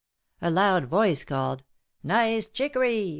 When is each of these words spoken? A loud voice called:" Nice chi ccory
A 0.41 0.49
loud 0.49 0.85
voice 0.85 1.23
called:" 1.23 1.61
Nice 2.17 2.47
chi 2.47 2.69
ccory 2.69 3.09